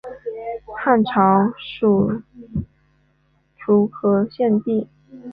[0.75, 2.23] 汉朝属
[3.55, 4.87] 徒河县地。